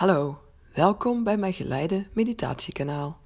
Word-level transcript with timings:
Hallo, 0.00 0.38
welkom 0.74 1.24
bij 1.24 1.36
mijn 1.36 1.52
geleide 1.52 2.06
meditatiekanaal. 2.12 3.20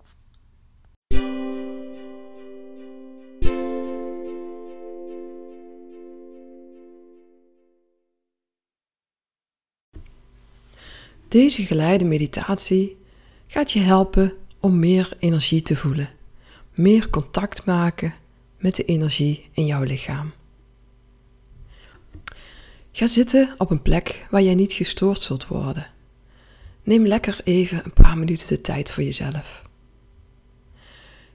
Deze 11.29 11.63
geleide 11.63 12.05
meditatie 12.05 12.97
gaat 13.47 13.73
je 13.73 13.81
helpen 13.81 14.33
om 14.61 14.79
meer 14.79 15.17
energie 15.19 15.63
te 15.63 15.77
voelen, 15.77 16.09
meer 16.71 17.11
contact 17.11 17.65
maken 17.65 18.15
met 18.59 18.77
de 18.77 18.85
energie 18.85 19.49
in 19.53 19.67
jouw 19.67 19.83
lichaam. 19.83 20.33
Ga 22.93 23.07
zitten 23.07 23.55
op 23.59 23.71
een 23.71 23.83
plek 23.83 24.27
waar 24.31 24.43
jij 24.43 24.55
niet 24.55 24.73
gestoord 24.73 25.21
zult 25.21 25.47
worden. 25.47 25.94
Neem 26.85 27.07
lekker 27.07 27.41
even 27.45 27.85
een 27.85 27.93
paar 27.93 28.19
minuten 28.19 28.49
de 28.49 28.61
tijd 28.61 28.91
voor 28.91 29.03
jezelf. 29.03 29.69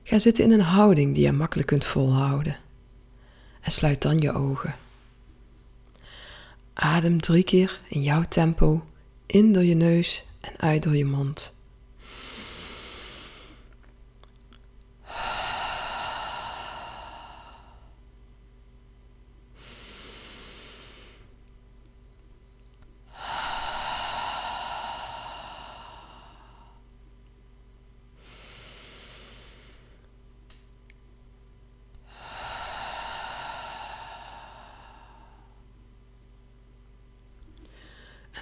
Ga 0.04 0.20
zitten 0.20 0.44
in 0.44 0.52
een 0.52 0.60
houding 0.60 1.16
die 1.16 1.24
je 1.24 1.32
makkelijk 1.32 1.68
kunt 1.68 1.86
volhouden. 1.86 2.58
En 3.62 3.72
sluit 3.72 4.02
dan 4.02 4.18
je 4.18 4.32
ogen. 4.32 4.76
Adem 6.74 7.22
drie 7.22 7.44
keer 7.44 7.80
in 7.88 8.02
jouw 8.02 8.24
tempo 8.24 8.86
in 9.26 9.52
door 9.52 9.64
je 9.64 9.76
neus 9.76 10.26
en 10.42 10.54
uit 10.58 10.84
door 10.84 10.96
je 10.96 11.06
mond. 11.06 11.58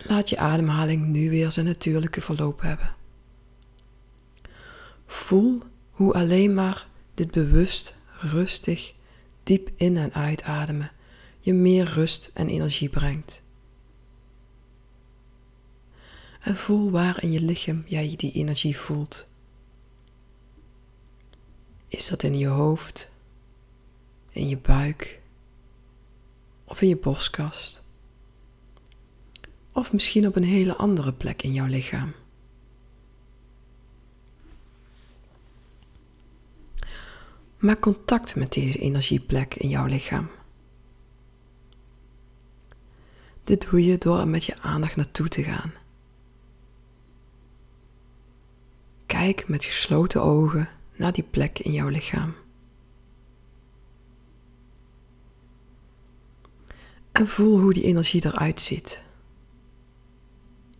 Laat 0.07 0.29
je 0.29 0.37
ademhaling 0.37 1.05
nu 1.05 1.29
weer 1.29 1.51
zijn 1.51 1.65
natuurlijke 1.65 2.21
verloop 2.21 2.61
hebben. 2.61 2.95
Voel 5.05 5.59
hoe 5.91 6.13
alleen 6.13 6.53
maar 6.53 6.87
dit 7.13 7.31
bewust, 7.31 7.95
rustig, 8.19 8.93
diep 9.43 9.69
in- 9.75 9.97
en 9.97 10.13
uitademen 10.13 10.91
je 11.39 11.53
meer 11.53 11.85
rust 11.85 12.31
en 12.33 12.47
energie 12.47 12.89
brengt. 12.89 13.41
En 16.41 16.55
voel 16.55 16.91
waar 16.91 17.23
in 17.23 17.31
je 17.31 17.41
lichaam 17.41 17.83
jij 17.85 18.13
die 18.15 18.31
energie 18.31 18.77
voelt. 18.77 19.27
Is 21.87 22.07
dat 22.07 22.23
in 22.23 22.37
je 22.37 22.47
hoofd, 22.47 23.09
in 24.29 24.47
je 24.47 24.57
buik 24.57 25.21
of 26.63 26.81
in 26.81 26.87
je 26.87 26.97
borstkast? 26.97 27.85
Of 29.77 29.93
misschien 29.93 30.27
op 30.27 30.35
een 30.35 30.43
hele 30.43 30.75
andere 30.75 31.13
plek 31.13 31.41
in 31.41 31.53
jouw 31.53 31.65
lichaam. 31.65 32.13
Maak 37.57 37.79
contact 37.79 38.35
met 38.35 38.53
deze 38.53 38.79
energieplek 38.79 39.55
in 39.55 39.69
jouw 39.69 39.85
lichaam. 39.85 40.29
Dit 43.43 43.69
doe 43.69 43.85
je 43.85 43.97
door 43.97 44.19
er 44.19 44.27
met 44.27 44.43
je 44.43 44.61
aandacht 44.61 44.95
naartoe 44.95 45.27
te 45.27 45.43
gaan. 45.43 45.73
Kijk 49.05 49.47
met 49.47 49.65
gesloten 49.65 50.21
ogen 50.21 50.69
naar 50.95 51.13
die 51.13 51.23
plek 51.23 51.59
in 51.59 51.71
jouw 51.71 51.89
lichaam. 51.89 52.35
En 57.11 57.27
voel 57.27 57.59
hoe 57.59 57.73
die 57.73 57.83
energie 57.83 58.25
eruit 58.25 58.61
ziet. 58.61 59.05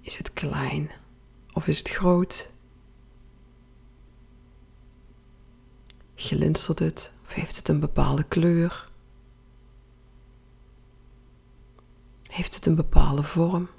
Is 0.07 0.18
het 0.18 0.34
klein 0.34 0.91
of 1.53 1.68
is 1.68 1.78
het 1.78 1.90
groot? 1.90 2.51
Glinstert 6.16 6.79
het 6.79 7.12
of 7.25 7.34
heeft 7.34 7.56
het 7.56 7.68
een 7.68 7.79
bepaalde 7.79 8.23
kleur? 8.23 8.90
Heeft 12.29 12.56
het 12.56 12.66
een 12.66 12.75
bepaalde 12.75 13.23
vorm? 13.23 13.69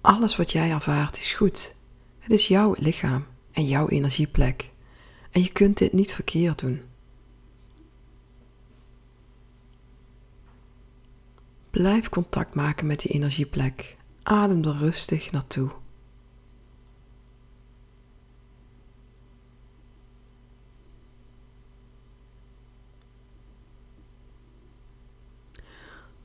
Alles 0.00 0.36
wat 0.36 0.52
jij 0.52 0.70
ervaart 0.70 1.18
is 1.18 1.32
goed. 1.32 1.74
Het 2.18 2.30
is 2.30 2.48
jouw 2.48 2.74
lichaam 2.78 3.26
en 3.52 3.66
jouw 3.66 3.88
energieplek. 3.88 4.70
En 5.30 5.42
je 5.42 5.52
kunt 5.52 5.78
dit 5.78 5.92
niet 5.92 6.14
verkeerd 6.14 6.58
doen. 6.58 6.89
Blijf 11.80 12.08
contact 12.08 12.54
maken 12.54 12.86
met 12.86 13.00
die 13.00 13.10
energieplek. 13.10 13.96
Adem 14.22 14.64
er 14.64 14.76
rustig 14.76 15.30
naartoe. 15.30 15.70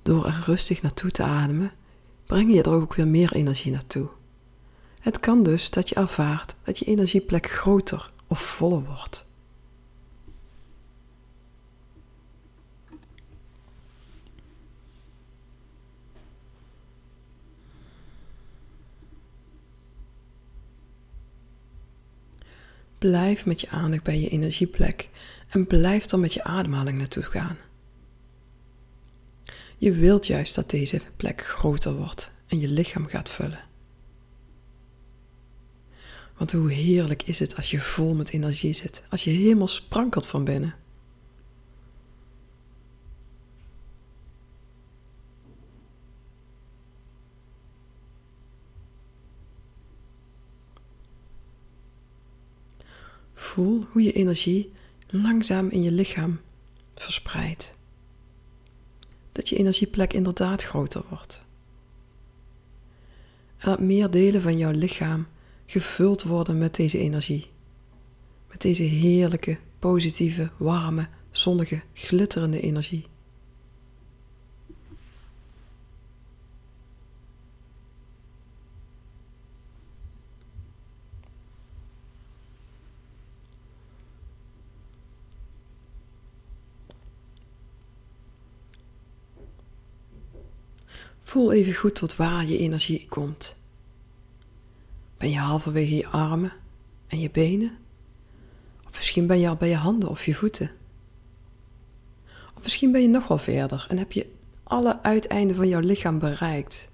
Door 0.02 0.26
er 0.26 0.44
rustig 0.46 0.82
naartoe 0.82 1.12
te 1.12 1.24
ademen, 1.24 1.72
breng 2.26 2.54
je 2.54 2.64
er 2.64 2.72
ook 2.72 2.94
weer 2.94 3.08
meer 3.08 3.34
energie 3.34 3.72
naartoe. 3.72 4.10
Het 5.00 5.20
kan 5.20 5.44
dus 5.44 5.70
dat 5.70 5.90
je 5.90 5.96
ervaart 5.96 6.56
dat 6.64 6.80
je 6.80 6.86
energieplek 6.86 7.50
groter 7.50 8.12
of 8.28 8.40
voller 8.40 8.84
wordt. 8.86 9.26
Blijf 23.10 23.46
met 23.46 23.62
je 23.62 23.70
aandacht 23.70 24.04
bij 24.04 24.20
je 24.20 24.30
energieplek 24.30 25.10
en 25.50 25.68
blijf 25.68 26.06
dan 26.06 26.20
met 26.20 26.34
je 26.34 26.44
ademhaling 26.44 26.98
naartoe 26.98 27.24
gaan. 27.24 27.58
Je 29.78 29.92
wilt 29.92 30.28
juist 30.28 30.56
dat 30.56 30.70
deze 30.70 31.02
plek 31.16 31.46
groter 31.46 31.96
wordt 31.96 32.32
en 32.48 32.60
je 32.60 32.68
lichaam 32.68 33.08
gaat 33.08 33.30
vullen. 33.30 33.64
Want 36.38 36.52
hoe 36.52 36.72
heerlijk 36.72 37.24
is 37.24 37.40
het 37.40 37.56
als 37.56 37.72
je 37.72 37.80
vol 37.80 38.16
met 38.16 38.30
energie 38.30 38.74
zit, 38.74 39.04
als 39.10 39.24
je 39.24 39.32
helemaal 39.32 39.68
sprankelt 39.68 40.26
van 40.26 40.44
binnen. 40.44 40.76
Voel 53.56 53.84
hoe 53.92 54.04
je 54.04 54.12
energie 54.12 54.72
langzaam 55.08 55.70
in 55.70 55.84
je 55.84 55.92
lichaam 55.92 56.40
verspreidt. 56.96 57.76
Dat 59.32 59.50
je 59.50 59.56
energieplek 59.56 60.14
inderdaad 60.14 60.64
groter 60.64 61.04
wordt. 61.10 61.46
En 63.58 63.70
dat 63.70 63.80
meer 63.80 64.12
delen 64.12 64.42
van 64.42 64.58
jouw 64.58 64.72
lichaam 64.72 65.28
gevuld 65.66 66.24
worden 66.24 66.58
met 66.58 66.76
deze 66.76 67.00
energie. 67.00 67.46
Met 68.50 68.62
deze 68.62 68.84
heerlijke, 68.84 69.58
positieve, 69.80 70.52
warme, 70.58 71.08
zonnige, 71.32 71.82
glitterende 71.94 72.60
energie. 72.60 73.06
Voel 91.36 91.52
even 91.52 91.74
goed 91.74 91.96
tot 91.96 92.16
waar 92.16 92.46
je 92.46 92.58
energie 92.58 93.06
komt. 93.10 93.56
Ben 95.18 95.30
je 95.30 95.38
halverwege 95.38 95.96
je 95.96 96.08
armen 96.08 96.54
en 97.08 97.20
je 97.20 97.30
benen? 97.30 97.78
Of 98.86 98.96
misschien 98.96 99.28
ben 99.28 99.40
je 99.40 99.48
al 99.48 99.56
bij 99.56 99.70
je 99.70 99.76
handen 99.76 100.10
of 100.10 100.26
je 100.26 100.36
voeten? 100.36 100.72
Of 102.56 102.64
misschien 102.64 102.92
ben 102.92 103.02
je 103.02 103.08
nog 103.08 103.28
wel 103.28 103.38
verder 103.38 103.86
en 103.90 103.98
heb 103.98 104.12
je 104.12 104.32
alle 104.64 105.04
uiteinden 105.04 105.56
van 105.56 105.68
jouw 105.68 105.80
lichaam 105.80 106.20
bereikt. 106.20 106.92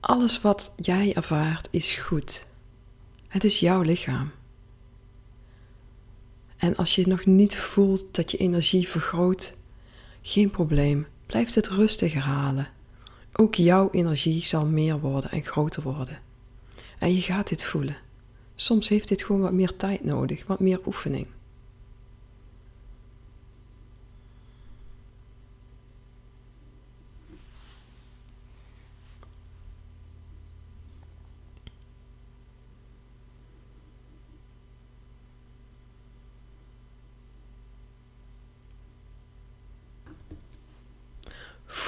Alles 0.00 0.40
wat 0.40 0.72
jij 0.76 1.14
ervaart 1.14 1.68
is 1.70 1.96
goed. 1.96 2.46
Het 3.28 3.44
is 3.44 3.60
jouw 3.60 3.82
lichaam. 3.82 4.30
En 6.56 6.76
als 6.76 6.94
je 6.94 7.06
nog 7.06 7.24
niet 7.24 7.56
voelt 7.56 8.14
dat 8.14 8.30
je 8.30 8.36
energie 8.36 8.88
vergroot, 8.88 9.56
geen 10.22 10.50
probleem. 10.50 11.06
Blijf 11.32 11.54
het 11.54 11.68
rustig 11.68 12.12
herhalen. 12.12 12.68
Ook 13.32 13.54
jouw 13.54 13.90
energie 13.90 14.42
zal 14.42 14.66
meer 14.66 15.00
worden 15.00 15.30
en 15.30 15.44
groter 15.44 15.82
worden. 15.82 16.18
En 16.98 17.14
je 17.14 17.20
gaat 17.20 17.48
dit 17.48 17.64
voelen. 17.64 17.96
Soms 18.54 18.88
heeft 18.88 19.08
dit 19.08 19.22
gewoon 19.22 19.40
wat 19.40 19.52
meer 19.52 19.76
tijd 19.76 20.04
nodig, 20.04 20.46
wat 20.46 20.60
meer 20.60 20.80
oefening. 20.86 21.26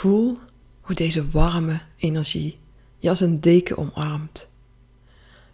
Voel 0.05 0.39
hoe 0.81 0.95
deze 0.95 1.31
warme 1.31 1.81
energie 1.97 2.59
je 2.99 3.09
als 3.09 3.21
een 3.21 3.41
deken 3.41 3.79
omarmt, 3.79 4.49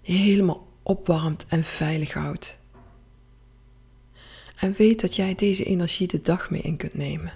je 0.01 0.13
helemaal 0.13 0.67
opwarmt 0.83 1.47
en 1.49 1.65
veilig 1.65 2.13
houdt. 2.13 2.61
En 4.57 4.73
weet 4.73 5.01
dat 5.01 5.17
jij 5.17 5.35
deze 5.35 5.65
energie 5.65 6.07
de 6.07 6.23
dag 6.23 6.51
mee 6.51 6.61
in 6.61 6.77
kunt 6.77 6.95
nemen. 6.95 7.33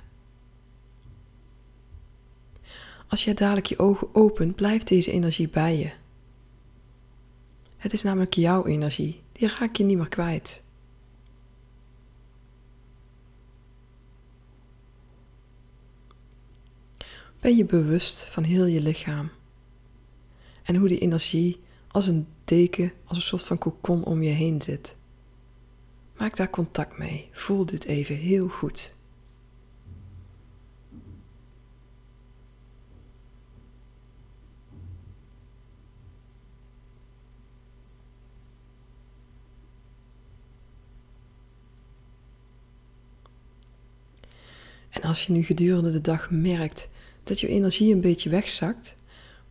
Als 3.09 3.25
jij 3.25 3.35
dadelijk 3.35 3.67
je 3.67 3.79
ogen 3.79 4.15
opent, 4.15 4.55
blijft 4.55 4.89
deze 4.89 5.13
energie 5.13 5.49
bij 5.49 5.79
je. 5.79 5.91
Het 7.77 7.93
is 7.93 8.03
namelijk 8.03 8.35
jouw 8.35 8.65
energie, 8.65 9.21
die 9.33 9.49
raak 9.49 9.77
je 9.77 9.85
niet 9.85 9.97
meer 9.97 10.09
kwijt. 10.09 10.64
Ben 17.45 17.57
je 17.57 17.65
bewust 17.65 18.25
van 18.25 18.43
heel 18.43 18.65
je 18.65 18.81
lichaam. 18.81 19.31
En 20.63 20.77
hoe 20.77 20.89
die 20.89 20.99
energie 20.99 21.61
als 21.89 22.07
een 22.07 22.27
deken, 22.45 22.93
als 23.05 23.17
een 23.17 23.23
soort 23.23 23.43
van 23.43 23.59
kokon 23.59 24.05
om 24.05 24.23
je 24.23 24.31
heen 24.31 24.63
zit. 24.63 24.97
Maak 26.17 26.37
daar 26.37 26.51
contact 26.51 26.99
mee. 26.99 27.29
Voel 27.33 27.67
dit 27.67 27.85
even 27.85 28.17
heel 28.17 28.49
goed. 28.49 28.95
En 44.91 45.03
als 45.03 45.27
je 45.27 45.33
nu 45.33 45.43
gedurende 45.43 45.91
de 45.91 46.01
dag 46.01 46.31
merkt 46.31 46.89
dat 47.25 47.41
je 47.41 47.49
energie 47.49 47.95
een 47.95 48.01
beetje 48.01 48.31
wegzakt, 48.31 48.97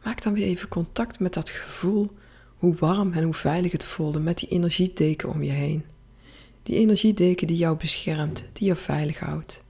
maak 0.04 0.22
dan 0.24 0.34
weer 0.34 0.46
even 0.46 0.68
contact 0.68 1.20
met 1.20 1.34
dat 1.34 1.50
gevoel, 1.50 2.12
hoe 2.58 2.76
warm 2.76 3.14
en 3.14 3.24
hoe 3.24 3.34
veilig 3.34 3.72
het 3.72 3.84
voelde 3.84 4.20
met 4.20 4.38
die 4.38 4.50
energiedeken 4.50 5.30
om 5.30 5.44
je 5.44 5.52
heen. 5.52 5.86
Die 6.64 6.76
energiedeken 6.76 7.48
die 7.48 7.58
jou 7.58 7.78
beschermt, 7.78 8.44
die 8.54 8.68
je 8.68 8.76
veilig 8.76 9.20
houdt. 9.20 9.64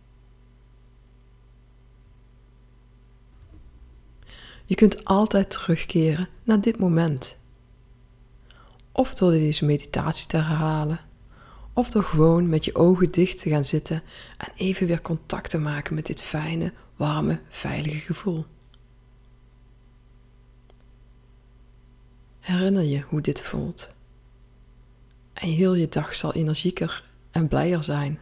Je 4.65 4.75
kunt 4.75 5.05
altijd 5.05 5.49
terugkeren 5.49 6.29
naar 6.43 6.61
dit 6.61 6.77
moment. 6.77 7.37
Of 8.91 9.13
door 9.13 9.31
deze 9.31 9.65
meditatie 9.65 10.27
te 10.27 10.37
herhalen, 10.37 10.99
of 11.73 11.89
door 11.89 12.03
gewoon 12.03 12.49
met 12.49 12.65
je 12.65 12.75
ogen 12.75 13.11
dicht 13.11 13.39
te 13.39 13.49
gaan 13.49 13.65
zitten 13.65 14.03
en 14.37 14.51
even 14.55 14.87
weer 14.87 15.01
contact 15.01 15.49
te 15.49 15.57
maken 15.57 15.95
met 15.95 16.05
dit 16.05 16.21
fijne, 16.21 16.73
warme, 16.95 17.41
veilige 17.49 17.99
gevoel. 17.99 18.45
Herinner 22.39 22.83
je 22.83 23.01
hoe 23.01 23.21
dit 23.21 23.41
voelt. 23.41 23.91
En 25.33 25.47
heel 25.47 25.73
je 25.73 25.89
dag 25.89 26.15
zal 26.15 26.33
energieker 26.33 27.03
en 27.31 27.47
blijer 27.47 27.83
zijn. 27.83 28.19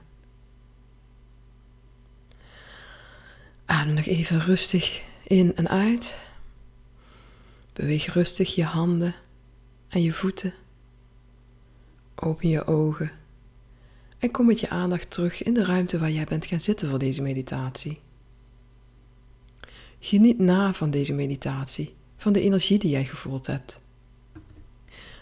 Adem 3.65 3.93
nog 3.93 4.05
even 4.05 4.39
rustig 4.39 5.03
in 5.23 5.55
en 5.55 5.67
uit. 5.67 6.17
Beweeg 7.73 8.13
rustig 8.13 8.55
je 8.55 8.63
handen 8.63 9.15
en 9.87 10.01
je 10.01 10.13
voeten. 10.13 10.53
Open 12.15 12.49
je 12.49 12.65
ogen 12.65 13.11
en 14.21 14.31
kom 14.31 14.45
met 14.45 14.59
je 14.59 14.69
aandacht 14.69 15.11
terug 15.11 15.43
in 15.43 15.53
de 15.53 15.65
ruimte 15.65 15.99
waar 15.99 16.11
jij 16.11 16.23
bent 16.23 16.45
gaan 16.45 16.61
zitten 16.61 16.89
voor 16.89 16.99
deze 16.99 17.21
meditatie. 17.21 17.99
Geniet 19.99 20.39
na 20.39 20.73
van 20.73 20.89
deze 20.89 21.13
meditatie, 21.13 21.95
van 22.17 22.33
de 22.33 22.41
energie 22.41 22.79
die 22.79 22.89
jij 22.89 23.05
gevoeld 23.05 23.47
hebt. 23.47 23.81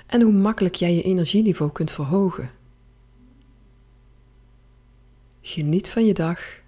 En 0.05 0.21
hoe 0.21 0.33
makkelijk 0.33 0.75
jij 0.75 0.95
je 0.95 1.01
energieniveau 1.01 1.71
kunt 1.71 1.91
verhogen. 1.91 2.51
Geniet 5.41 5.89
van 5.89 6.05
je 6.05 6.13
dag 6.13 6.58